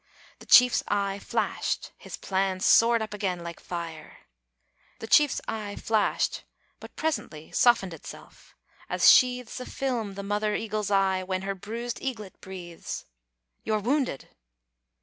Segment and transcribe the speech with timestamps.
[0.39, 4.21] The chief's eye flashed; his plans Soared up again like fire.
[4.97, 6.43] The chief's eye flashed;
[6.79, 8.55] but presently Softened itself,
[8.89, 13.05] as sheathes A film the mother eagle's eye When her bruised eaglet breathes;
[13.63, 14.29] "You're wounded!"